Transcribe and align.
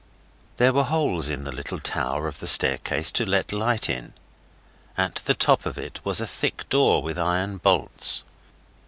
There 0.57 0.73
were 0.73 0.85
holes 0.85 1.29
in 1.29 1.43
the 1.43 1.51
little 1.51 1.79
tower 1.79 2.27
of 2.27 2.39
the 2.39 2.47
staircase 2.47 3.11
to 3.11 3.23
let 3.23 3.51
light 3.53 3.87
in. 3.87 4.13
At 4.97 5.17
the 5.25 5.35
top 5.35 5.63
of 5.63 5.77
it 5.77 6.03
was 6.03 6.19
a 6.19 6.25
thick 6.25 6.67
door 6.69 7.03
with 7.03 7.19
iron 7.19 7.57
bolts. 7.57 8.23